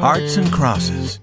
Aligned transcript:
Hearts 0.00 0.38
and 0.38 0.50
Crosses. 0.50 1.20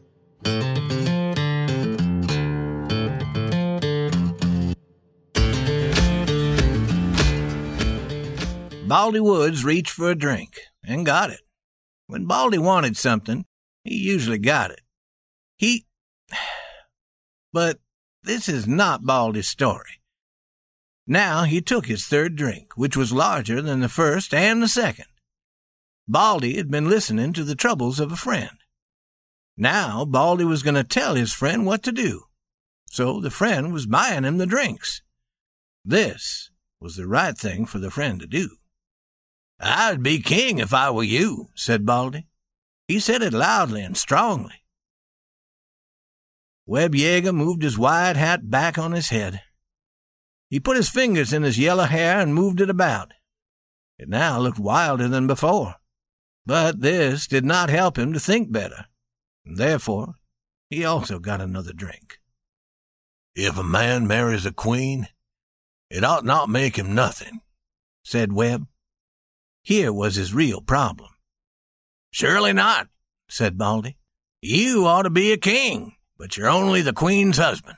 Baldy 8.87 9.19
Woods 9.19 9.65
reached 9.65 9.89
for 9.89 10.11
a 10.11 10.15
drink 10.15 10.59
and 10.85 11.07
got 11.07 11.31
it. 11.31 11.41
When 12.05 12.27
Baldy 12.27 12.59
wanted 12.59 12.95
something, 12.97 13.45
he 13.83 13.95
usually 13.95 14.37
got 14.37 14.69
it. 14.69 14.81
He. 15.57 15.87
But 17.51 17.79
this 18.21 18.47
is 18.47 18.67
not 18.67 19.07
Baldy's 19.07 19.47
story. 19.47 20.03
Now 21.07 21.45
he 21.45 21.61
took 21.61 21.87
his 21.87 22.05
third 22.05 22.35
drink, 22.35 22.77
which 22.77 22.95
was 22.95 23.11
larger 23.11 23.59
than 23.59 23.79
the 23.79 23.89
first 23.89 24.35
and 24.35 24.61
the 24.61 24.67
second. 24.67 25.07
Baldy 26.07 26.57
had 26.57 26.69
been 26.69 26.87
listening 26.87 27.33
to 27.33 27.43
the 27.43 27.55
troubles 27.55 27.99
of 27.99 28.11
a 28.11 28.15
friend. 28.15 28.51
Now 29.57 30.05
Baldy 30.05 30.45
was 30.45 30.61
going 30.61 30.75
to 30.75 30.83
tell 30.83 31.15
his 31.15 31.33
friend 31.33 31.65
what 31.65 31.81
to 31.83 31.91
do. 31.91 32.23
So 32.85 33.19
the 33.19 33.31
friend 33.31 33.73
was 33.73 33.87
buying 33.87 34.23
him 34.23 34.37
the 34.37 34.45
drinks. 34.45 35.01
This 35.83 36.51
was 36.79 36.95
the 36.95 37.07
right 37.07 37.35
thing 37.35 37.65
for 37.65 37.79
the 37.79 37.89
friend 37.89 38.19
to 38.19 38.27
do. 38.27 38.49
I'd 39.59 40.03
be 40.03 40.19
king 40.19 40.59
if 40.59 40.73
I 40.73 40.91
were 40.91 41.03
you, 41.03 41.47
said 41.55 41.85
Baldy. 41.85 42.27
He 42.87 42.99
said 42.99 43.23
it 43.23 43.33
loudly 43.33 43.81
and 43.81 43.97
strongly. 43.97 44.63
Webb 46.67 46.93
Yeager 46.93 47.33
moved 47.33 47.63
his 47.63 47.77
wide 47.77 48.17
hat 48.17 48.51
back 48.51 48.77
on 48.77 48.91
his 48.91 49.09
head. 49.09 49.41
He 50.49 50.59
put 50.59 50.77
his 50.77 50.89
fingers 50.89 51.33
in 51.33 51.43
his 51.43 51.57
yellow 51.57 51.85
hair 51.85 52.19
and 52.19 52.35
moved 52.35 52.61
it 52.61 52.69
about. 52.69 53.13
It 53.97 54.07
now 54.07 54.39
looked 54.39 54.59
wilder 54.59 55.07
than 55.07 55.27
before. 55.27 55.75
But 56.45 56.81
this 56.81 57.27
did 57.27 57.43
not 57.43 57.69
help 57.69 57.97
him 57.97 58.13
to 58.13 58.19
think 58.19 58.51
better. 58.51 58.85
Therefore, 59.55 60.15
he 60.69 60.83
also 60.83 61.19
got 61.19 61.41
another 61.41 61.73
drink. 61.73 62.19
If 63.35 63.57
a 63.57 63.63
man 63.63 64.07
marries 64.07 64.45
a 64.45 64.51
queen, 64.51 65.07
it 65.89 66.03
ought 66.03 66.25
not 66.25 66.49
make 66.49 66.77
him 66.77 66.93
nothing, 66.93 67.41
said 68.03 68.33
Webb. 68.33 68.67
Here 69.63 69.93
was 69.93 70.15
his 70.15 70.33
real 70.33 70.61
problem. 70.61 71.09
Surely 72.11 72.53
not, 72.53 72.87
said 73.29 73.57
Baldy. 73.57 73.97
You 74.41 74.85
ought 74.85 75.03
to 75.03 75.09
be 75.09 75.31
a 75.31 75.37
king 75.37 75.97
but 76.17 76.35
you're 76.35 76.49
only 76.49 76.81
the 76.81 76.93
queen's 76.93 77.37
husband. 77.37 77.77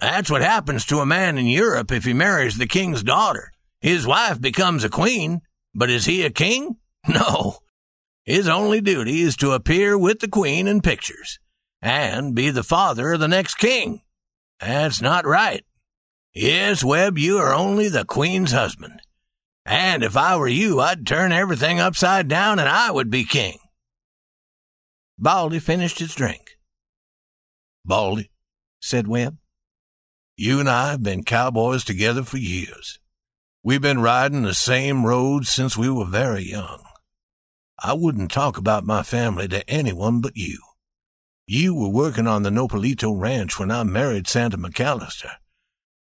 That's 0.00 0.30
what 0.30 0.42
happens 0.42 0.84
to 0.86 0.98
a 0.98 1.06
man 1.06 1.38
in 1.38 1.46
Europe 1.46 1.92
if 1.92 2.04
he 2.04 2.12
marries 2.12 2.56
the 2.56 2.66
king's 2.66 3.02
daughter. 3.02 3.52
His 3.80 4.06
wife 4.06 4.40
becomes 4.40 4.82
a 4.82 4.88
queen, 4.88 5.42
but 5.74 5.90
is 5.90 6.06
he 6.06 6.24
a 6.24 6.30
king? 6.30 6.76
No. 7.06 7.58
His 8.24 8.48
only 8.48 8.80
duty 8.80 9.20
is 9.20 9.36
to 9.36 9.52
appear 9.52 9.98
with 9.98 10.20
the 10.20 10.28
queen 10.28 10.66
in 10.66 10.80
pictures 10.80 11.38
and 11.82 12.34
be 12.34 12.50
the 12.50 12.62
father 12.62 13.12
of 13.12 13.20
the 13.20 13.28
next 13.28 13.56
king. 13.56 14.00
That's 14.60 15.02
not 15.02 15.26
right. 15.26 15.64
Yes, 16.32 16.82
Webb, 16.82 17.18
you 17.18 17.38
are 17.38 17.52
only 17.52 17.88
the 17.88 18.04
queen's 18.04 18.52
husband. 18.52 19.00
And 19.66 20.02
if 20.02 20.16
I 20.16 20.36
were 20.36 20.48
you, 20.48 20.80
I'd 20.80 21.06
turn 21.06 21.32
everything 21.32 21.80
upside 21.80 22.28
down 22.28 22.58
and 22.58 22.68
I 22.68 22.90
would 22.90 23.10
be 23.10 23.24
king. 23.24 23.58
Baldy 25.18 25.58
finished 25.58 25.98
his 25.98 26.14
drink. 26.14 26.58
Baldy, 27.84 28.30
said 28.80 29.06
Webb. 29.06 29.36
You 30.36 30.60
and 30.60 30.68
I 30.68 30.90
have 30.90 31.02
been 31.02 31.22
cowboys 31.22 31.84
together 31.84 32.24
for 32.24 32.38
years. 32.38 32.98
We've 33.62 33.82
been 33.82 34.00
riding 34.00 34.42
the 34.42 34.54
same 34.54 35.06
roads 35.06 35.48
since 35.48 35.76
we 35.76 35.88
were 35.88 36.06
very 36.06 36.42
young. 36.42 36.82
I 37.82 37.92
wouldn't 37.92 38.30
talk 38.30 38.56
about 38.56 38.84
my 38.84 39.02
family 39.02 39.48
to 39.48 39.68
anyone 39.68 40.20
but 40.20 40.36
you. 40.36 40.58
You 41.46 41.74
were 41.74 41.88
working 41.88 42.26
on 42.26 42.42
the 42.42 42.50
Nopalito 42.50 43.12
Ranch 43.14 43.58
when 43.58 43.70
I 43.70 43.82
married 43.82 44.26
Santa 44.26 44.56
McAllister. 44.56 45.32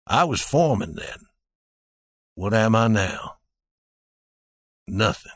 I 0.05 0.25
was 0.25 0.41
foreman 0.41 0.95
then. 0.95 1.19
What 2.35 2.53
am 2.53 2.75
I 2.75 2.87
now? 2.87 3.37
Nothing. 4.87 5.31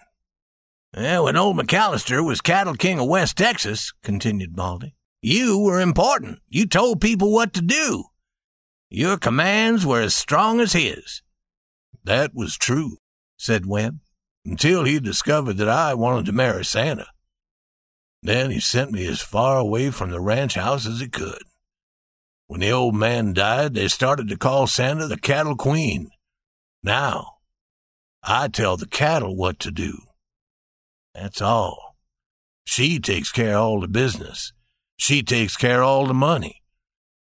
Well, 0.95 1.25
when 1.25 1.37
old 1.37 1.57
McAllister 1.57 2.25
was 2.25 2.41
cattle 2.41 2.75
king 2.75 2.99
of 2.99 3.07
West 3.07 3.37
Texas, 3.37 3.93
continued 4.03 4.55
Baldy, 4.55 4.95
you 5.21 5.59
were 5.59 5.79
important. 5.79 6.39
You 6.47 6.67
told 6.67 7.01
people 7.01 7.31
what 7.31 7.53
to 7.53 7.61
do. 7.61 8.05
Your 8.89 9.17
commands 9.17 9.85
were 9.85 10.01
as 10.01 10.15
strong 10.15 10.59
as 10.59 10.73
his. 10.73 11.21
That 12.03 12.33
was 12.33 12.57
true, 12.57 12.97
said 13.37 13.65
Webb, 13.65 13.99
until 14.47 14.85
he 14.85 14.99
discovered 14.99 15.57
that 15.57 15.67
I 15.67 15.93
wanted 15.93 16.25
to 16.25 16.31
marry 16.31 16.63
Santa. 16.63 17.07
Then 18.23 18.49
he 18.49 18.61
sent 18.61 18.91
me 18.91 19.05
as 19.05 19.21
far 19.21 19.57
away 19.57 19.91
from 19.91 20.09
the 20.09 20.21
ranch 20.21 20.55
house 20.55 20.87
as 20.87 21.01
he 21.01 21.09
could. 21.09 21.43
When 22.47 22.61
the 22.61 22.71
old 22.71 22.95
man 22.95 23.33
died, 23.33 23.73
they 23.73 23.89
started 23.89 24.29
to 24.29 24.37
call 24.37 24.65
Santa 24.65 25.07
the 25.07 25.19
cattle 25.19 25.57
queen. 25.57 26.09
Now, 26.81 27.33
I 28.23 28.47
tell 28.47 28.77
the 28.77 28.87
cattle 28.87 29.35
what 29.35 29.59
to 29.59 29.71
do. 29.71 29.99
That's 31.13 31.41
all. 31.41 31.97
She 32.63 32.99
takes 32.99 33.31
care 33.31 33.57
of 33.57 33.63
all 33.63 33.81
the 33.81 33.87
business. 33.87 34.53
She 34.95 35.23
takes 35.23 35.57
care 35.57 35.81
of 35.81 35.87
all 35.87 36.05
the 36.05 36.13
money. 36.13 36.61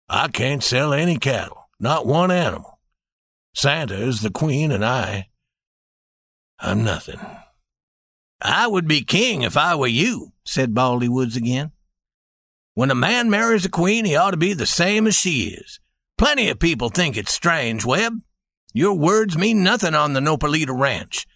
I 0.09 0.29
can't 0.29 0.65
sell 0.65 0.93
any 0.93 1.19
cattle, 1.19 1.69
not 1.79 2.07
one 2.07 2.33
animal. 2.33 2.81
Santa 3.55 3.95
is 3.95 4.21
the 4.21 4.31
queen, 4.31 4.73
and 4.73 4.85
I. 4.85 5.29
I'm 6.65 6.83
nothing. 6.83 7.21
I 8.41 8.67
would 8.67 8.89
be 8.89 9.03
king 9.03 9.43
if 9.43 9.55
I 9.55 9.75
were 9.75 9.87
you, 9.87 10.33
said 10.47 10.75
Baldy 10.75 11.09
Woods 11.09 11.37
again. 11.37 11.73
When 12.73 12.91
a 12.91 12.95
man 12.95 13.29
marries 13.29 13.67
a 13.67 13.69
queen, 13.69 14.07
he 14.07 14.17
ought 14.17 14.31
to 14.31 14.39
be 14.39 14.55
the 14.55 14.67
same 14.67 15.07
as 15.07 15.15
she 15.15 15.49
is. 15.49 15.79
Plenty 16.17 16.49
of 16.49 16.59
people 16.59 16.89
think 16.89 17.19
it's 17.19 17.35
strange, 17.35 17.85
Webb. 17.85 18.19
Your 18.73 18.95
words 18.95 19.37
mean 19.37 19.63
nothing 19.63 19.95
on 19.95 20.15
the 20.15 20.21
Nopalito 20.21 20.77
Ranch. 20.77 21.27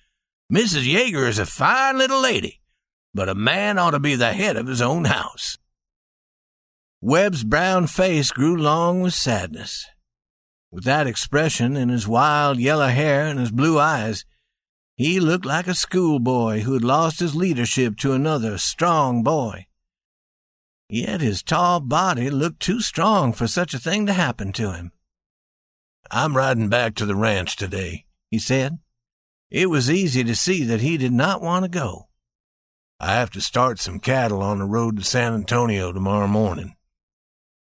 Mrs. 0.50 0.90
Yeager 0.90 1.28
is 1.28 1.38
a 1.38 1.44
fine 1.44 1.98
little 1.98 2.22
lady, 2.22 2.62
but 3.12 3.28
a 3.28 3.34
man 3.34 3.78
ought 3.78 3.90
to 3.90 4.00
be 4.00 4.14
the 4.14 4.32
head 4.32 4.56
of 4.56 4.66
his 4.66 4.80
own 4.80 5.04
house. 5.04 5.58
Webb's 7.02 7.44
brown 7.44 7.86
face 7.86 8.32
grew 8.32 8.56
long 8.56 9.02
with 9.02 9.12
sadness. 9.12 9.86
With 10.70 10.84
that 10.84 11.06
expression 11.06 11.76
in 11.76 11.90
his 11.90 12.08
wild 12.08 12.58
yellow 12.58 12.88
hair 12.88 13.26
and 13.26 13.38
his 13.38 13.50
blue 13.50 13.78
eyes, 13.78 14.24
he 14.98 15.20
looked 15.20 15.46
like 15.46 15.68
a 15.68 15.74
schoolboy 15.74 16.58
who 16.62 16.72
had 16.74 16.82
lost 16.82 17.20
his 17.20 17.36
leadership 17.36 17.96
to 17.96 18.12
another 18.12 18.58
strong 18.58 19.22
boy. 19.22 19.64
Yet 20.88 21.20
his 21.20 21.40
tall 21.40 21.78
body 21.78 22.28
looked 22.30 22.58
too 22.58 22.80
strong 22.80 23.32
for 23.32 23.46
such 23.46 23.72
a 23.72 23.78
thing 23.78 24.06
to 24.06 24.12
happen 24.12 24.52
to 24.54 24.72
him. 24.72 24.90
I'm 26.10 26.36
riding 26.36 26.68
back 26.68 26.96
to 26.96 27.06
the 27.06 27.14
ranch 27.14 27.54
today, 27.54 28.06
he 28.28 28.40
said. 28.40 28.80
It 29.52 29.70
was 29.70 29.88
easy 29.88 30.24
to 30.24 30.34
see 30.34 30.64
that 30.64 30.80
he 30.80 30.96
did 30.96 31.12
not 31.12 31.40
want 31.40 31.64
to 31.64 31.70
go. 31.70 32.08
I 32.98 33.12
have 33.12 33.30
to 33.30 33.40
start 33.40 33.78
some 33.78 34.00
cattle 34.00 34.42
on 34.42 34.58
the 34.58 34.64
road 34.64 34.96
to 34.96 35.04
San 35.04 35.32
Antonio 35.32 35.92
tomorrow 35.92 36.26
morning. 36.26 36.74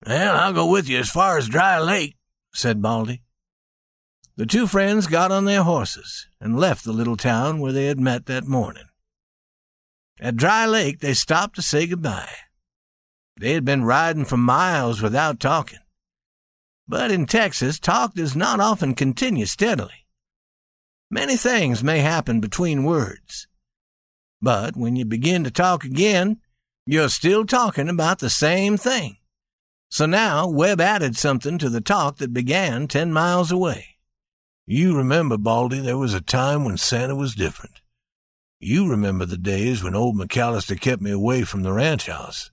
Well, 0.05 0.38
I'll 0.38 0.53
go 0.53 0.71
with 0.71 0.88
you 0.88 0.99
as 0.99 1.09
far 1.09 1.38
as 1.38 1.49
Dry 1.49 1.77
Lake, 1.77 2.15
said 2.53 2.81
Baldy. 2.81 3.23
The 4.37 4.45
two 4.45 4.67
friends 4.67 5.07
got 5.07 5.31
on 5.31 5.45
their 5.45 5.63
horses 5.63 6.27
and 6.39 6.59
left 6.59 6.85
the 6.85 6.93
little 6.93 7.17
town 7.17 7.59
where 7.59 7.71
they 7.71 7.87
had 7.87 7.99
met 7.99 8.27
that 8.27 8.45
morning. 8.45 8.85
At 10.19 10.35
Dry 10.35 10.67
Lake, 10.67 10.99
they 10.99 11.15
stopped 11.15 11.55
to 11.55 11.63
say 11.63 11.87
goodbye. 11.87 12.35
They 13.39 13.53
had 13.53 13.65
been 13.65 13.83
riding 13.83 14.25
for 14.25 14.37
miles 14.37 15.01
without 15.01 15.39
talking. 15.39 15.79
But 16.88 17.09
in 17.09 17.25
Texas, 17.25 17.79
talk 17.79 18.13
does 18.13 18.35
not 18.35 18.59
often 18.59 18.94
continue 18.94 19.47
steadily. 19.47 20.06
Many 21.09 21.35
things 21.35 21.83
may 21.83 22.00
happen 22.00 22.39
between 22.39 22.83
words. 22.83 23.47
But 24.39 24.77
when 24.77 24.95
you 24.95 25.06
begin 25.06 25.44
to 25.45 25.51
talk 25.51 25.83
again, 25.83 26.41
you're 26.85 27.09
still 27.09 27.44
talking 27.44 27.89
about 27.89 28.19
the 28.19 28.29
same 28.29 28.77
thing. 28.77 29.17
So 29.89 30.06
now 30.06 30.47
Webb 30.47 30.79
added 30.79 31.17
something 31.17 31.57
to 31.57 31.69
the 31.69 31.81
talk 31.81 32.17
that 32.17 32.33
began 32.33 32.88
ten 32.88 33.12
miles 33.12 33.51
away. 33.51 33.96
You 34.69 34.97
remember, 34.97 35.37
Baldy, 35.37 35.79
there 35.79 35.97
was 35.97 36.13
a 36.13 36.19
time 36.19 36.65
when 36.65 36.75
Santa 36.75 37.15
was 37.15 37.35
different. 37.35 37.79
You 38.59 38.89
remember 38.89 39.25
the 39.25 39.37
days 39.37 39.81
when 39.81 39.95
old 39.95 40.17
McAllister 40.17 40.77
kept 40.77 41.01
me 41.01 41.09
away 41.09 41.43
from 41.43 41.63
the 41.63 41.71
ranch 41.71 42.07
house. 42.07 42.51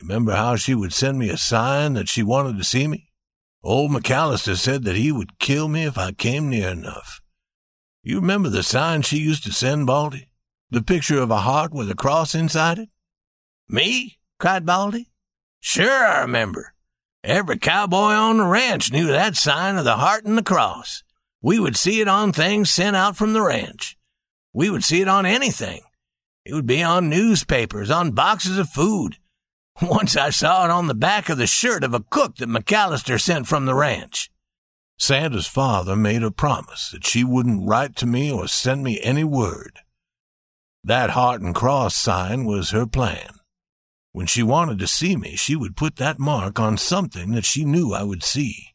Remember 0.00 0.34
how 0.34 0.56
she 0.56 0.74
would 0.74 0.94
send 0.94 1.18
me 1.18 1.28
a 1.28 1.36
sign 1.36 1.92
that 1.92 2.08
she 2.08 2.22
wanted 2.22 2.56
to 2.56 2.64
see 2.64 2.88
me? 2.88 3.10
Old 3.62 3.90
McAllister 3.90 4.56
said 4.56 4.84
that 4.84 4.96
he 4.96 5.12
would 5.12 5.38
kill 5.38 5.68
me 5.68 5.84
if 5.84 5.98
I 5.98 6.12
came 6.12 6.48
near 6.48 6.70
enough. 6.70 7.20
You 8.02 8.16
remember 8.16 8.48
the 8.48 8.62
sign 8.62 9.02
she 9.02 9.18
used 9.18 9.44
to 9.44 9.52
send, 9.52 9.86
Baldy? 9.86 10.30
The 10.70 10.82
picture 10.82 11.20
of 11.20 11.30
a 11.30 11.40
heart 11.40 11.74
with 11.74 11.90
a 11.90 11.94
cross 11.94 12.34
inside 12.34 12.78
it? 12.78 12.88
Me? 13.68 14.18
cried 14.38 14.64
Baldy. 14.64 15.10
Sure, 15.60 16.06
I 16.06 16.22
remember. 16.22 16.72
Every 17.24 17.56
cowboy 17.56 18.14
on 18.14 18.38
the 18.38 18.44
ranch 18.44 18.90
knew 18.90 19.06
that 19.06 19.36
sign 19.36 19.76
of 19.76 19.84
the 19.84 19.96
heart 19.96 20.24
and 20.24 20.36
the 20.36 20.42
cross. 20.42 21.04
We 21.40 21.60
would 21.60 21.76
see 21.76 22.00
it 22.00 22.08
on 22.08 22.32
things 22.32 22.70
sent 22.70 22.96
out 22.96 23.16
from 23.16 23.32
the 23.32 23.42
ranch. 23.42 23.96
We 24.52 24.70
would 24.70 24.82
see 24.82 25.02
it 25.02 25.08
on 25.08 25.24
anything. 25.24 25.82
It 26.44 26.52
would 26.52 26.66
be 26.66 26.82
on 26.82 27.08
newspapers, 27.08 27.92
on 27.92 28.10
boxes 28.10 28.58
of 28.58 28.70
food. 28.70 29.18
Once 29.82 30.16
I 30.16 30.30
saw 30.30 30.64
it 30.64 30.70
on 30.72 30.88
the 30.88 30.94
back 30.94 31.28
of 31.28 31.38
the 31.38 31.46
shirt 31.46 31.84
of 31.84 31.94
a 31.94 32.04
cook 32.10 32.36
that 32.36 32.48
McAllister 32.48 33.20
sent 33.20 33.46
from 33.46 33.66
the 33.66 33.74
ranch. 33.74 34.28
Santa's 34.98 35.46
father 35.46 35.94
made 35.94 36.24
a 36.24 36.32
promise 36.32 36.90
that 36.90 37.06
she 37.06 37.22
wouldn't 37.22 37.68
write 37.68 37.94
to 37.96 38.06
me 38.06 38.32
or 38.32 38.48
send 38.48 38.82
me 38.82 39.00
any 39.00 39.24
word. 39.24 39.78
That 40.82 41.10
heart 41.10 41.40
and 41.40 41.54
cross 41.54 41.94
sign 41.94 42.44
was 42.44 42.70
her 42.70 42.86
plan. 42.86 43.31
When 44.12 44.26
she 44.26 44.42
wanted 44.42 44.78
to 44.78 44.86
see 44.86 45.16
me, 45.16 45.36
she 45.36 45.56
would 45.56 45.76
put 45.76 45.96
that 45.96 46.18
mark 46.18 46.60
on 46.60 46.76
something 46.76 47.32
that 47.32 47.46
she 47.46 47.64
knew 47.64 47.94
I 47.94 48.02
would 48.02 48.22
see. 48.22 48.74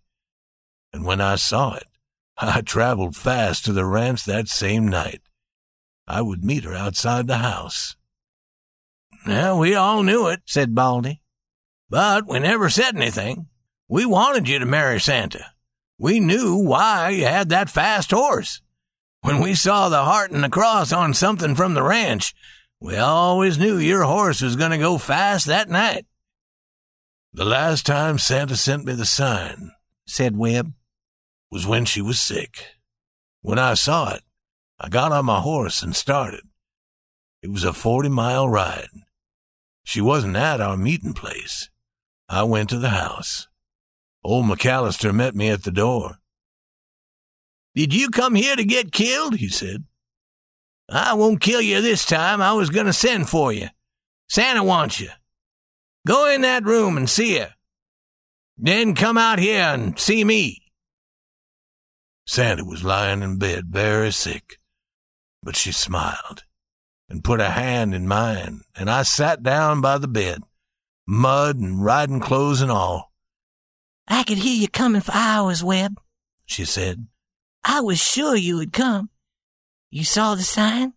And 0.92 1.06
when 1.06 1.22
I 1.22 1.36
saw 1.36 1.76
it, 1.76 1.88
I 2.38 2.62
traveled 2.62 3.16
fast 3.16 3.66
to 3.66 3.74
the 3.74 3.86
ranch 3.86 4.26
that 4.26 4.48
same 4.48 4.88
night. 4.88 5.22
I 6.08 6.22
would 6.22 6.44
meet 6.44 6.64
her 6.64 6.74
outside 6.74 7.28
the 7.28 7.38
house. 7.38 7.96
Well, 9.28 9.60
we 9.60 9.76
all 9.76 10.04
knew 10.04 10.28
it, 10.28 10.42
said 10.46 10.74
Baldy. 10.74 11.22
But 11.90 12.28
we 12.28 12.40
never 12.40 12.70
said 12.70 12.96
anything. 12.96 13.48
We 13.88 14.06
wanted 14.06 14.48
you 14.48 14.60
to 14.60 14.66
marry 14.66 15.00
Santa. 15.00 15.54
We 15.98 16.20
knew 16.20 16.56
why 16.56 17.10
you 17.10 17.26
had 17.26 17.50
that 17.50 17.70
fast 17.70 18.12
horse. 18.12 18.62
When 19.22 19.42
we 19.42 19.56
saw 19.56 19.90
the 19.90 20.04
heart 20.04 20.32
and 20.32 20.44
the 20.44 20.50
cross 20.50 20.94
on 20.94 21.14
something 21.14 21.56
from 21.56 21.74
the 21.74 21.84
ranch, 21.84 22.34
we 22.80 22.98
always 22.98 23.58
knew 23.58 23.78
your 23.78 24.04
horse 24.04 24.42
was 24.42 24.56
going 24.56 24.72
to 24.72 24.78
go 24.78 24.98
fast 24.98 25.48
that 25.48 25.70
night. 25.70 26.06
The 27.34 27.46
last 27.46 27.86
time 27.86 28.18
Santa 28.18 28.56
sent 28.56 28.86
me 28.86 28.94
the 28.94 29.06
sign, 29.06 29.72
said 30.06 30.38
Webb, 30.38 30.74
was 31.52 31.68
when 31.68 31.86
she 31.86 32.02
was 32.02 32.20
sick. 32.20 32.66
When 33.42 33.60
I 33.60 33.74
saw 33.74 34.14
it, 34.14 34.24
I 34.80 34.90
got 34.90 35.12
on 35.12 35.26
my 35.26 35.40
horse 35.40 35.82
and 35.82 35.96
started. 35.96 36.42
It 37.42 37.52
was 37.52 37.64
a 37.64 37.74
40 37.74 38.10
mile 38.10 38.50
ride. 38.50 38.90
She 39.84 40.02
wasn't 40.02 40.36
at 40.36 40.62
our 40.62 40.78
meeting 40.78 41.14
place. 41.14 41.70
I 42.30 42.44
went 42.44 42.70
to 42.70 42.80
the 42.80 42.90
house. 42.90 43.48
Old 44.24 44.46
McAllister 44.46 45.14
met 45.14 45.36
me 45.36 45.50
at 45.50 45.64
the 45.64 45.72
door. 45.72 46.18
Did 47.74 47.94
you 47.94 48.10
come 48.10 48.36
here 48.36 48.56
to 48.56 48.66
get 48.66 48.92
killed? 48.92 49.36
he 49.36 49.48
said. 49.48 49.86
I 50.90 51.14
won't 51.14 51.42
kill 51.42 51.62
you 51.62 51.82
this 51.82 52.06
time. 52.06 52.42
I 52.42 52.54
was 52.54 52.70
going 52.70 52.86
to 52.86 52.94
send 52.94 53.30
for 53.30 53.52
you. 53.52 53.68
Santa 54.30 54.64
wants 54.64 55.00
you. 55.00 55.10
Go 56.06 56.30
in 56.30 56.42
that 56.42 56.64
room 56.64 56.98
and 56.98 57.10
see 57.10 57.38
her. 57.38 57.54
Then 58.58 58.96
come 58.96 59.18
out 59.18 59.40
here 59.40 59.64
and 59.64 60.00
see 60.00 60.24
me. 60.24 60.64
Santa 62.26 62.64
was 62.64 62.84
lying 62.84 63.22
in 63.22 63.38
bed 63.38 63.66
very 63.70 64.12
sick, 64.12 64.58
but 65.44 65.56
she 65.56 65.72
smiled 65.72 66.44
and 67.10 67.24
put 67.24 67.40
a 67.40 67.52
hand 67.52 67.94
in 67.94 68.08
mine, 68.08 68.62
and 68.76 68.90
I 68.90 69.04
sat 69.04 69.44
down 69.44 69.80
by 69.80 69.98
the 69.98 70.08
bed, 70.08 70.42
mud 71.06 71.58
and 71.58 71.84
riding 71.84 72.20
clothes 72.20 72.62
and 72.62 72.72
all. 72.72 73.14
I 74.08 74.24
could 74.24 74.40
hear 74.40 74.56
you 74.56 74.68
coming 74.68 75.02
for 75.02 75.14
hours, 75.14 75.64
Webb, 75.64 76.00
she 76.46 76.66
said. 76.66 77.08
I 77.64 77.82
was 77.82 78.00
sure 78.00 78.36
you 78.36 78.58
would 78.58 78.74
come. 78.74 79.10
You 79.90 80.04
saw 80.04 80.36
the 80.36 80.44
sign? 80.44 80.94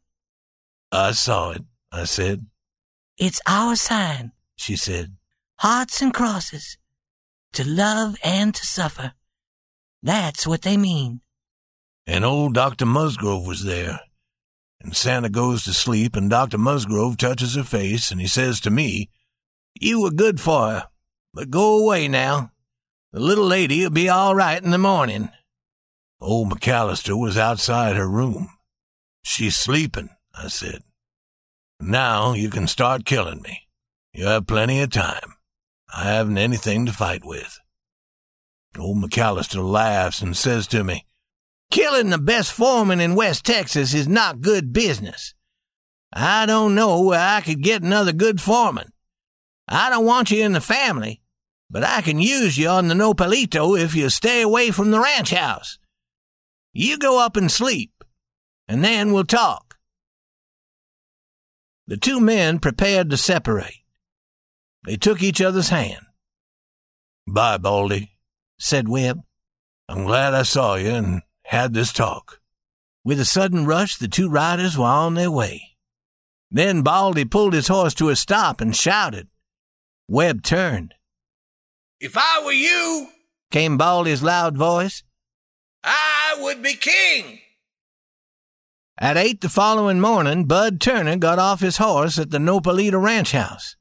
I 0.91 1.13
saw 1.13 1.53
it, 1.53 1.63
I 1.93 2.05
said. 2.05 2.47
It's 3.17 3.41
our 3.47 3.77
sign, 3.77 4.33
she 4.57 4.77
said. 4.77 5.17
Hearts 5.59 6.03
and 6.03 6.13
crosses. 6.13 6.77
To 7.53 7.69
love 7.69 8.17
and 8.25 8.55
to 8.55 8.67
suffer. 8.67 9.13
That's 10.03 10.47
what 10.47 10.63
they 10.63 10.77
mean. 10.77 11.21
And 12.07 12.25
old 12.25 12.55
Dr. 12.55 12.87
Musgrove 12.87 13.47
was 13.47 13.65
there. 13.65 14.01
And 14.81 14.97
Santa 14.97 15.29
goes 15.29 15.65
to 15.65 15.73
sleep, 15.73 16.17
and 16.17 16.31
Dr. 16.31 16.59
Musgrove 16.59 17.17
touches 17.17 17.55
her 17.55 17.63
face, 17.63 18.11
and 18.11 18.21
he 18.21 18.27
says 18.27 18.61
to 18.61 18.71
me, 18.71 19.11
You 19.79 20.01
were 20.01 20.11
good 20.11 20.41
for 20.41 20.71
her, 20.71 20.89
but 21.35 21.51
go 21.51 21.79
away 21.85 22.09
now. 22.09 22.53
The 23.13 23.21
little 23.21 23.45
lady'll 23.45 23.91
be 23.91 24.09
all 24.09 24.35
right 24.35 24.63
in 24.63 24.71
the 24.71 24.79
morning. 24.79 25.31
Old 26.21 26.51
McAllister 26.51 27.19
was 27.19 27.37
outside 27.37 27.97
her 27.97 28.09
room. 28.09 28.49
She's 29.23 29.57
sleeping, 29.57 30.11
I 30.35 30.49
said. 30.49 30.83
Now 31.81 32.35
you 32.35 32.51
can 32.51 32.67
start 32.67 33.05
killing 33.05 33.43
me. 33.43 33.69
You 34.13 34.27
have 34.27 34.47
plenty 34.47 34.81
of 34.81 34.91
time. 34.91 35.35
I 35.95 36.05
haven't 36.05 36.39
anything 36.39 36.87
to 36.87 36.93
fight 36.93 37.25
with. 37.25 37.59
Old 38.79 38.99
McAllister 38.99 39.65
laughs 39.65 40.23
and 40.23 40.37
says 40.37 40.67
to 40.69 40.85
me, 40.85 41.07
Killing 41.71 42.11
the 42.11 42.19
best 42.19 42.53
foreman 42.53 43.01
in 43.01 43.15
West 43.15 43.45
Texas 43.45 43.95
is 43.95 44.09
not 44.09 44.41
good 44.41 44.73
business. 44.73 45.35
I 46.13 46.47
don't 46.47 46.75
know 46.75 47.01
where 47.03 47.21
I 47.21 47.41
could 47.41 47.63
get 47.63 47.83
another 47.83 48.13
good 48.13 48.41
foreman. 48.41 48.93
I 49.69 49.89
don't 49.89 50.05
want 50.05 50.33
you 50.33 50.45
in 50.45 50.53
the 50.53 50.61
family, 50.61 51.23
but 51.71 51.85
I 51.85 52.03
can 52.03 52.21
use 52.21 52.59
you 52.59 52.69
on 52.69 52.89
the 52.89 52.95
Nopalito 52.95 53.81
if 53.81 53.95
you 53.95 54.11
stay 54.11 54.43
away 54.43 54.73
from 54.73 54.91
the 54.91 54.99
ranch 54.99 55.31
house. 55.31 55.79
You 56.73 56.99
go 56.99 57.25
up 57.25 57.37
and 57.37 57.51
sleep, 57.51 57.93
and 58.71 58.85
then 58.85 59.13
we'll 59.13 59.25
talk. 59.25 59.79
The 61.89 61.97
two 61.97 62.21
men 62.21 62.61
prepared 62.61 63.11
to 63.11 63.17
separate. 63.17 63.83
They 64.87 64.97
took 64.97 65.25
each 65.25 65.41
other's 65.41 65.71
hand. 65.71 66.07
Bye, 67.27 67.59
Baldy, 67.59 68.13
said 68.61 68.89
Webb. 68.89 69.23
I'm 69.89 70.05
glad 70.05 70.35
I 70.35 70.45
saw 70.45 70.77
you 70.77 70.91
and 70.91 71.23
had 71.47 71.75
this 71.75 71.93
talk. 71.93 72.41
With 73.05 73.19
a 73.19 73.25
sudden 73.25 73.67
rush, 73.67 73.97
the 73.97 74.07
two 74.07 74.29
riders 74.29 74.79
were 74.79 74.85
on 74.85 75.15
their 75.15 75.33
way. 75.33 75.77
Then 76.49 76.83
Baldy 76.83 77.25
pulled 77.25 77.55
his 77.55 77.67
horse 77.67 77.95
to 77.95 78.09
a 78.09 78.15
stop 78.15 78.61
and 78.61 78.75
shouted. 78.75 79.27
Webb 80.07 80.45
turned. 80.45 80.95
If 81.99 82.17
I 82.17 82.41
were 82.45 82.53
you, 82.53 83.09
came 83.51 83.77
Baldy's 83.77 84.23
loud 84.23 84.57
voice, 84.57 85.03
I 85.83 86.37
would 86.39 86.63
be 86.63 86.75
king. 86.75 87.41
At 89.03 89.17
eight 89.17 89.41
the 89.41 89.49
following 89.49 89.99
morning, 89.99 90.45
Bud 90.45 90.79
Turner 90.79 91.17
got 91.17 91.39
off 91.39 91.61
his 91.61 91.79
horse 91.79 92.19
at 92.19 92.31
the 92.31 92.37
Nopalito 92.37 93.03
ranch 93.03 93.33
house. 93.33 93.75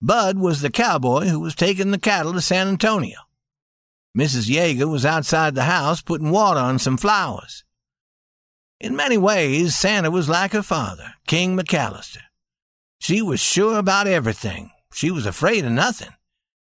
Bud 0.00 0.38
was 0.38 0.60
the 0.60 0.70
cowboy 0.70 1.26
who 1.26 1.40
was 1.40 1.56
taking 1.56 1.90
the 1.90 1.98
cattle 1.98 2.32
to 2.34 2.40
San 2.40 2.68
Antonio. 2.68 3.18
Mrs. 4.16 4.48
Yeager 4.48 4.88
was 4.88 5.04
outside 5.04 5.56
the 5.56 5.64
house 5.64 6.02
putting 6.02 6.30
water 6.30 6.60
on 6.60 6.78
some 6.78 6.96
flowers. 6.96 7.64
In 8.78 8.94
many 8.94 9.18
ways, 9.18 9.74
Santa 9.74 10.12
was 10.12 10.28
like 10.28 10.52
her 10.52 10.62
father, 10.62 11.14
King 11.26 11.58
McAllister. 11.58 12.22
She 13.00 13.20
was 13.20 13.40
sure 13.40 13.76
about 13.76 14.06
everything. 14.06 14.70
She 14.92 15.10
was 15.10 15.26
afraid 15.26 15.64
of 15.64 15.72
nothing. 15.72 16.14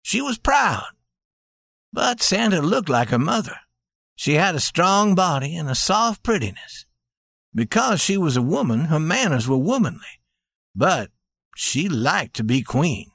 She 0.02 0.22
was 0.22 0.38
proud. 0.38 0.86
But 1.92 2.22
Santa 2.22 2.62
looked 2.62 2.88
like 2.88 3.08
her 3.08 3.18
mother. 3.18 3.56
She 4.14 4.34
had 4.34 4.54
a 4.54 4.60
strong 4.60 5.16
body 5.16 5.56
and 5.56 5.68
a 5.68 5.74
soft 5.74 6.22
prettiness. 6.22 6.86
Because 7.54 8.00
she 8.00 8.16
was 8.16 8.36
a 8.36 8.42
woman, 8.42 8.86
her 8.86 9.00
manners 9.00 9.48
were 9.48 9.58
womanly. 9.58 10.20
But 10.74 11.10
she 11.54 11.88
liked 11.88 12.34
to 12.36 12.44
be 12.44 12.62
queen, 12.62 13.10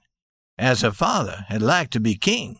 as 0.58 0.82
her 0.82 0.91
father 0.91 1.46
had 1.50 1.62
liked 1.62 1.94
to 1.94 2.00
be 2.00 2.15
king. 2.15 2.60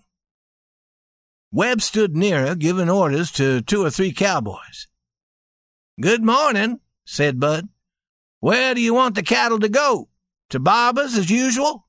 Webb 1.52 1.82
stood 1.82 2.16
near 2.16 2.46
her, 2.46 2.56
giving 2.56 2.90
orders 2.90 3.32
to 3.32 3.62
two 3.62 3.86
or 3.86 3.90
three 3.90 4.12
cowboys. 4.12 4.88
Good 6.02 6.24
morning, 6.24 6.80
said 7.06 7.40
Bud. 7.40 7.70
Where 8.40 8.76
do 8.76 8.82
you 8.82 8.94
want 8.94 9.16
the 9.16 9.24
cattle 9.24 9.60
to 9.60 9.70
go? 9.70 10.10
To 10.50 10.60
Barber's 10.60 11.18
as 11.18 11.30
usual? 11.30 11.88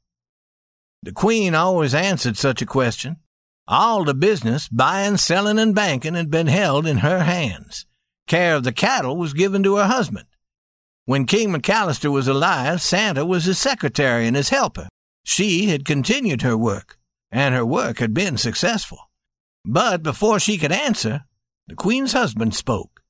The 1.02 1.12
Queen 1.12 1.54
always 1.54 1.94
answered 1.94 2.36
such 2.36 2.62
a 2.62 2.66
question. 2.66 3.16
All 3.66 4.04
the 4.04 4.14
business, 4.14 4.68
buying, 4.68 5.18
selling, 5.18 5.58
and 5.58 5.74
banking, 5.74 6.14
had 6.14 6.30
been 6.30 6.46
held 6.46 6.86
in 6.86 6.98
her 6.98 7.20
hands. 7.20 7.86
Care 8.28 8.56
of 8.56 8.64
the 8.64 8.72
cattle 8.72 9.16
was 9.16 9.32
given 9.32 9.62
to 9.62 9.76
her 9.76 9.86
husband. 9.86 10.26
When 11.06 11.24
King 11.24 11.48
McAllister 11.48 12.12
was 12.12 12.28
alive, 12.28 12.82
Santa 12.82 13.24
was 13.24 13.46
his 13.46 13.58
secretary 13.58 14.26
and 14.26 14.36
his 14.36 14.50
helper. 14.50 14.88
She 15.24 15.66
had 15.68 15.86
continued 15.86 16.42
her 16.42 16.56
work, 16.56 16.98
and 17.32 17.54
her 17.54 17.64
work 17.64 17.98
had 17.98 18.12
been 18.12 18.36
successful. 18.36 18.98
But 19.64 20.02
before 20.02 20.38
she 20.38 20.58
could 20.58 20.72
answer, 20.72 21.24
the 21.66 21.74
Queen's 21.74 22.12
husband 22.12 22.54
spoke. 22.54 23.00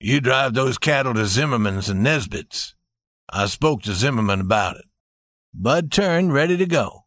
You 0.00 0.20
drive 0.20 0.54
those 0.54 0.76
cattle 0.76 1.14
to 1.14 1.26
Zimmerman's 1.26 1.88
and 1.88 2.02
Nesbit's. 2.02 2.74
I 3.32 3.46
spoke 3.46 3.82
to 3.82 3.94
Zimmerman 3.94 4.40
about 4.40 4.76
it. 4.76 4.84
Bud 5.54 5.92
turned, 5.92 6.34
ready 6.34 6.56
to 6.56 6.66
go. 6.66 7.04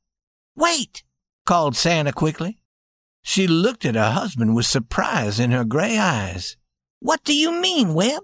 Wait, 0.56 1.04
called 1.46 1.76
Santa 1.76 2.14
quickly. 2.14 2.60
She 3.24 3.46
looked 3.46 3.84
at 3.84 3.96
her 3.96 4.12
husband 4.12 4.56
with 4.56 4.66
surprise 4.66 5.38
in 5.38 5.52
her 5.52 5.66
gray 5.66 5.98
eyes. 5.98 6.56
What 7.00 7.24
do 7.24 7.36
you 7.36 7.52
mean, 7.52 7.94
Webb? 7.94 8.24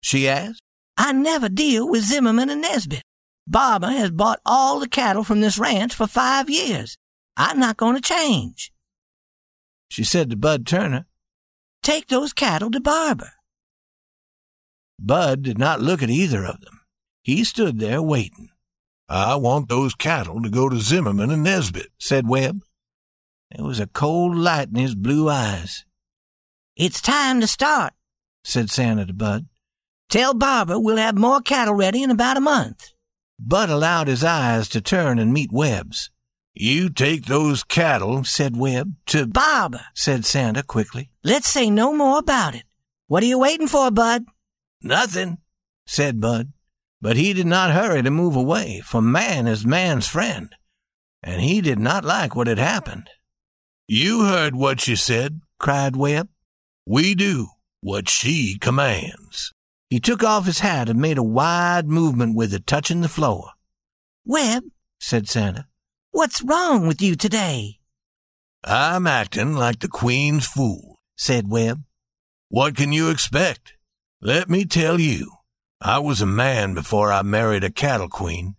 she 0.00 0.28
asked. 0.28 0.62
I 0.96 1.12
never 1.12 1.48
deal 1.48 1.88
with 1.88 2.04
Zimmerman 2.04 2.50
and 2.50 2.60
Nesbit. 2.60 3.02
Barber 3.46 3.88
has 3.88 4.10
bought 4.10 4.40
all 4.44 4.78
the 4.78 4.88
cattle 4.88 5.24
from 5.24 5.40
this 5.40 5.58
ranch 5.58 5.94
for 5.94 6.06
five 6.06 6.48
years. 6.50 6.96
I'm 7.36 7.58
not 7.58 7.76
going 7.76 7.96
to 7.96 8.02
change 8.02 8.72
she 9.90 10.04
said 10.04 10.30
to 10.30 10.36
Bud 10.36 10.66
Turner. 10.66 11.06
Take 11.82 12.06
those 12.06 12.32
cattle 12.32 12.70
to 12.70 12.80
Barber. 12.80 13.32
Bud 14.98 15.42
did 15.42 15.58
not 15.58 15.80
look 15.80 16.02
at 16.02 16.10
either 16.10 16.44
of 16.44 16.60
them. 16.60 16.80
He 17.22 17.44
stood 17.44 17.80
there 17.80 18.00
waiting. 18.00 18.48
I 19.08 19.34
want 19.34 19.68
those 19.68 19.94
cattle 19.94 20.40
to 20.42 20.48
go 20.48 20.68
to 20.68 20.78
Zimmerman 20.78 21.30
and 21.30 21.42
Nesbit, 21.42 21.88
said 21.98 22.28
Webb. 22.28 22.60
There 23.50 23.64
was 23.64 23.80
a 23.80 23.88
cold 23.88 24.36
light 24.36 24.68
in 24.68 24.76
his 24.76 24.94
blue 24.94 25.28
eyes. 25.28 25.84
It's 26.76 27.00
time 27.00 27.40
to 27.40 27.48
start, 27.48 27.92
said 28.44 28.70
Santa 28.70 29.06
to 29.06 29.12
Bud. 29.12 29.46
Tell 30.08 30.34
Barber 30.34 30.78
we'll 30.78 30.96
have 30.96 31.16
more 31.16 31.40
cattle 31.40 31.74
ready 31.74 32.02
in 32.02 32.10
about 32.10 32.36
a 32.36 32.40
month. 32.40 32.92
Bud 33.38 33.70
allowed 33.70 34.08
his 34.08 34.24
eyes 34.24 34.68
to 34.70 34.80
turn 34.80 35.18
and 35.18 35.32
meet 35.32 35.52
Webb's. 35.52 36.10
You 36.52 36.90
take 36.90 37.26
those 37.26 37.62
cattle, 37.62 38.24
said 38.24 38.56
Webb, 38.56 38.94
to 39.06 39.26
Barber, 39.26 39.84
said 39.94 40.26
Santa 40.26 40.62
quickly. 40.62 41.10
Let's 41.22 41.48
say 41.48 41.70
no 41.70 41.92
more 41.92 42.18
about 42.18 42.54
it. 42.54 42.64
What 43.06 43.22
are 43.22 43.26
you 43.26 43.38
waiting 43.38 43.68
for, 43.68 43.90
Bud? 43.90 44.24
Nothing, 44.82 45.38
said 45.86 46.20
Bud. 46.20 46.52
But 47.00 47.16
he 47.16 47.32
did 47.32 47.46
not 47.46 47.70
hurry 47.70 48.02
to 48.02 48.10
move 48.10 48.36
away, 48.36 48.82
for 48.84 49.00
man 49.00 49.46
is 49.46 49.64
man's 49.64 50.06
friend, 50.06 50.54
and 51.22 51.40
he 51.40 51.60
did 51.60 51.78
not 51.78 52.04
like 52.04 52.36
what 52.36 52.46
had 52.46 52.58
happened. 52.58 53.08
You 53.88 54.24
heard 54.24 54.54
what 54.54 54.80
she 54.80 54.96
said, 54.96 55.40
cried 55.58 55.96
Webb. 55.96 56.28
We 56.84 57.14
do 57.14 57.48
what 57.80 58.08
she 58.08 58.58
commands. 58.58 59.52
He 59.88 60.00
took 60.00 60.22
off 60.22 60.46
his 60.46 60.60
hat 60.60 60.88
and 60.88 61.00
made 61.00 61.18
a 61.18 61.22
wide 61.22 61.88
movement 61.88 62.36
with 62.36 62.54
it, 62.54 62.66
touching 62.66 63.00
the 63.00 63.08
floor. 63.08 63.50
Webb, 64.24 64.64
said 64.98 65.28
Santa, 65.28 65.66
what's 66.12 66.42
wrong 66.42 66.86
with 66.86 67.02
you 67.02 67.16
today? 67.16 67.78
I'm 68.62 69.06
acting 69.06 69.54
like 69.54 69.80
the 69.80 69.88
Queen's 69.88 70.46
fool, 70.46 71.00
said 71.16 71.48
Webb. 71.48 71.82
What 72.48 72.76
can 72.76 72.92
you 72.92 73.10
expect? 73.10 73.74
Let 74.20 74.50
me 74.50 74.64
tell 74.64 75.00
you. 75.00 75.32
I 75.80 75.98
was 75.98 76.20
a 76.20 76.26
man 76.26 76.74
before 76.74 77.10
I 77.10 77.22
married 77.22 77.64
a 77.64 77.70
cattle 77.70 78.10
queen. 78.10 78.56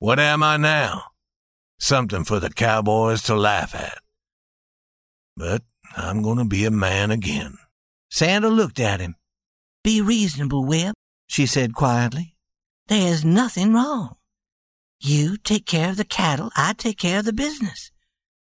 What 0.00 0.18
am 0.18 0.42
I 0.42 0.56
now? 0.56 1.04
Something 1.78 2.24
for 2.24 2.40
the 2.40 2.50
cowboys 2.50 3.22
to 3.22 3.36
laugh 3.36 3.74
at. 3.74 3.98
But 5.36 5.62
I'm 5.96 6.22
going 6.22 6.38
to 6.38 6.44
be 6.44 6.64
a 6.64 6.70
man 6.70 7.12
again. 7.12 7.56
Santa 8.10 8.48
looked 8.48 8.80
at 8.80 9.00
him. 9.00 9.14
Be 9.82 10.00
reasonable, 10.02 10.64
Webb, 10.64 10.94
she 11.26 11.46
said 11.46 11.74
quietly. 11.74 12.36
There's 12.88 13.24
nothing 13.24 13.72
wrong. 13.72 14.16
You 14.98 15.36
take 15.36 15.64
care 15.64 15.90
of 15.90 15.96
the 15.96 16.04
cattle, 16.04 16.50
I 16.56 16.74
take 16.74 16.98
care 16.98 17.20
of 17.20 17.24
the 17.24 17.32
business. 17.32 17.90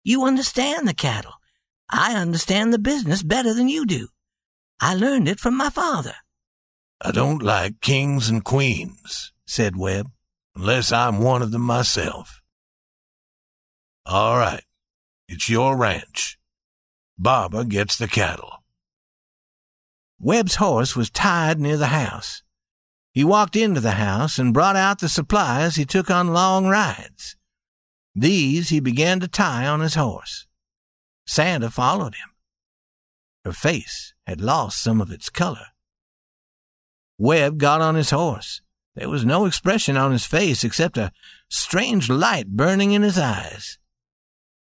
You 0.05 0.25
understand 0.25 0.87
the 0.87 0.95
cattle. 0.95 1.33
I 1.91 2.15
understand 2.15 2.73
the 2.73 2.79
business 2.79 3.23
better 3.23 3.55
than 3.55 3.69
you 3.69 3.87
do. 3.87 4.09
I 4.79 4.95
learned 4.95 5.29
it 5.29 5.41
from 5.41 5.57
my 5.57 5.71
father. 5.71 6.15
I 7.01 7.11
don't 7.11 7.43
like 7.43 7.81
kings 7.81 8.29
and 8.29 8.45
queens, 8.45 9.33
said 9.47 9.77
Webb, 9.77 10.11
unless 10.55 10.93
I'm 10.93 11.19
one 11.19 11.43
of 11.43 11.51
them 11.51 11.63
myself. 11.63 12.41
All 14.05 14.37
right, 14.37 14.63
it's 15.29 15.49
your 15.49 15.77
ranch. 15.77 16.39
Barber 17.19 17.65
gets 17.65 17.97
the 17.97 18.09
cattle. 18.09 18.63
Webb's 20.19 20.57
horse 20.57 20.97
was 20.97 21.11
tied 21.11 21.61
near 21.61 21.77
the 21.77 21.89
house. 21.89 22.43
He 23.13 23.25
walked 23.25 23.57
into 23.57 23.81
the 23.81 23.93
house 23.93 24.39
and 24.39 24.55
brought 24.55 24.77
out 24.77 24.99
the 24.99 25.09
supplies 25.09 25.77
he 25.77 25.85
took 25.85 26.11
on 26.11 26.33
long 26.33 26.67
rides. 26.67 27.37
These 28.15 28.71
he 28.71 28.81
began 28.81 29.21
to 29.21 29.29
tie 29.29 29.67
on 29.67 29.81
his 29.81 29.95
horse. 29.95 30.47
Santa 31.27 31.71
followed 31.71 32.15
him. 32.15 32.31
Her 33.45 33.53
face 33.53 34.15
had 34.27 34.41
lost 34.41 34.83
some 34.83 35.01
of 35.01 35.11
its 35.11 35.31
color. 35.31 35.67
Webb 37.19 37.59
got 37.59 37.81
on 37.81 37.95
his 37.95 38.11
horse. 38.11 38.61
There 38.95 39.09
was 39.09 39.25
no 39.25 39.45
expression 39.45 39.97
on 39.97 40.13
his 40.13 40.25
face 40.25 40.65
except 40.65 40.97
a 40.97 41.13
strange 41.51 42.09
light 42.09 42.49
burning 42.49 42.93
in 42.93 43.03
his 43.03 43.19
eyes. 43.19 43.79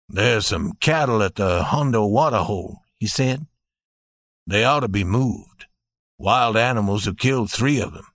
There's 0.08 0.46
some 0.46 0.74
cattle 0.80 1.22
at 1.22 1.34
the 1.34 1.64
Hondo 1.64 2.06
water 2.06 2.38
hole, 2.38 2.80
he 2.98 3.06
said. 3.06 3.46
They 4.46 4.64
ought 4.64 4.80
to 4.80 4.88
be 4.88 5.04
moved. 5.04 5.66
Wild 6.18 6.56
animals 6.56 7.04
have 7.04 7.18
killed 7.18 7.50
three 7.50 7.80
of 7.80 7.92
them. 7.92 8.06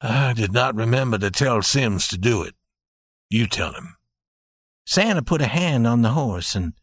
I 0.00 0.32
did 0.32 0.52
not 0.52 0.74
remember 0.74 1.18
to 1.18 1.30
tell 1.30 1.62
Sims 1.62 2.08
to 2.08 2.18
do 2.18 2.42
it. 2.42 2.54
You 3.30 3.46
tell 3.46 3.72
him. 3.72 3.96
Santa 4.86 5.22
put 5.22 5.40
a 5.40 5.46
hand 5.46 5.86
on 5.86 6.02
the 6.02 6.10
horse 6.10 6.54
and 6.54 6.74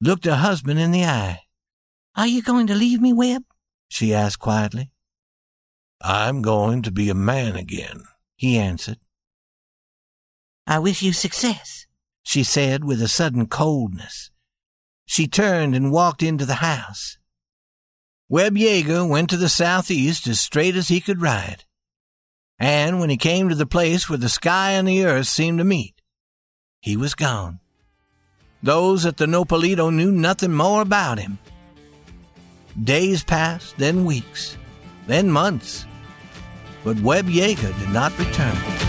looked 0.00 0.26
her 0.26 0.36
husband 0.36 0.78
in 0.78 0.92
the 0.92 1.04
eye. 1.04 1.40
Are 2.14 2.26
you 2.26 2.42
going 2.42 2.66
to 2.68 2.74
leave 2.74 3.00
me, 3.00 3.12
Webb? 3.12 3.42
she 3.88 4.14
asked 4.14 4.38
quietly. 4.38 4.90
I'm 6.00 6.42
going 6.42 6.82
to 6.82 6.92
be 6.92 7.08
a 7.08 7.14
man 7.14 7.56
again, 7.56 8.04
he 8.36 8.58
answered. 8.58 8.98
I 10.66 10.78
wish 10.78 11.02
you 11.02 11.12
success, 11.12 11.86
she 12.22 12.44
said 12.44 12.84
with 12.84 13.00
a 13.00 13.08
sudden 13.08 13.46
coldness. 13.46 14.30
She 15.06 15.26
turned 15.26 15.74
and 15.74 15.92
walked 15.92 16.22
into 16.22 16.44
the 16.44 16.56
house. 16.56 17.18
Webb 18.28 18.56
Yeager 18.56 19.08
went 19.08 19.30
to 19.30 19.36
the 19.36 19.48
southeast 19.48 20.26
as 20.26 20.40
straight 20.40 20.76
as 20.76 20.88
he 20.88 21.00
could 21.00 21.22
ride. 21.22 21.64
And 22.58 23.00
when 23.00 23.10
he 23.10 23.16
came 23.16 23.48
to 23.48 23.54
the 23.54 23.66
place 23.66 24.08
where 24.08 24.18
the 24.18 24.28
sky 24.28 24.72
and 24.72 24.88
the 24.88 25.04
earth 25.04 25.26
seemed 25.26 25.58
to 25.58 25.64
meet, 25.64 26.00
he 26.80 26.96
was 26.96 27.14
gone. 27.14 27.60
Those 28.62 29.06
at 29.06 29.18
the 29.18 29.26
Nopalito 29.26 29.92
knew 29.92 30.10
nothing 30.10 30.52
more 30.52 30.82
about 30.82 31.18
him. 31.18 31.38
Days 32.82 33.22
passed, 33.22 33.76
then 33.78 34.04
weeks 34.04 34.56
then 35.06 35.30
months. 35.30 35.86
But 36.84 37.00
Webb 37.00 37.26
Yeager 37.26 37.78
did 37.78 37.90
not 37.90 38.16
return. 38.18 38.85